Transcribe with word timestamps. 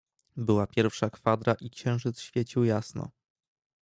"Była 0.37 0.67
pierwsza 0.67 1.09
kwadra 1.09 1.53
i 1.53 1.69
księżyc 1.69 2.19
świecił 2.19 2.63
jasno." 2.63 3.09